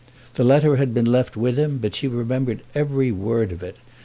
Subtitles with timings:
[0.33, 3.75] The letter had been left with him, but she remembered every word of it.